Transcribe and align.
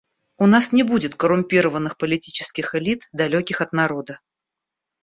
У 0.43 0.45
нас 0.53 0.71
не 0.71 0.81
будет 0.81 1.13
коррумпированных 1.15 1.95
политических 1.95 2.73
элит, 2.73 3.07
далеких 3.13 3.61
от 3.61 3.71
народа. 3.71 4.19